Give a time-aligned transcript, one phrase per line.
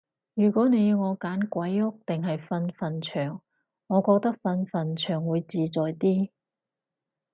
[0.33, 3.39] 如果你要我揀鬼屋定係瞓墳場，
[3.85, 6.31] 我覺得瞓墳場會自在啲